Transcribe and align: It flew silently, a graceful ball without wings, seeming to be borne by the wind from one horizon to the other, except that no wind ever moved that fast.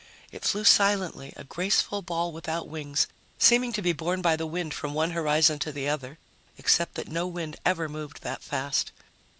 It 0.31 0.43
flew 0.43 0.63
silently, 0.63 1.31
a 1.37 1.43
graceful 1.43 2.01
ball 2.01 2.31
without 2.31 2.67
wings, 2.67 3.05
seeming 3.37 3.71
to 3.73 3.83
be 3.83 3.93
borne 3.93 4.19
by 4.23 4.35
the 4.35 4.47
wind 4.47 4.73
from 4.73 4.95
one 4.95 5.11
horizon 5.11 5.59
to 5.59 5.71
the 5.71 5.87
other, 5.87 6.17
except 6.57 6.95
that 6.95 7.07
no 7.07 7.27
wind 7.27 7.57
ever 7.67 7.87
moved 7.87 8.23
that 8.23 8.41
fast. 8.41 8.91